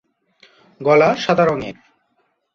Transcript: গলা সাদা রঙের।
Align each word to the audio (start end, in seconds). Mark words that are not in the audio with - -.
গলা 0.81 1.09
সাদা 1.15 1.43
রঙের। 1.45 1.75